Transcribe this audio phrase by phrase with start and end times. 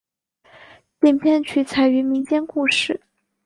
[1.01, 2.99] 影片取材于民间故事。